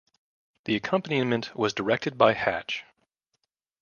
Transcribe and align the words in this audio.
The 0.65 0.75
accompaniment 0.75 1.55
was 1.55 1.73
directed 1.75 2.17
by 2.17 2.33
Hatch. 2.33 2.85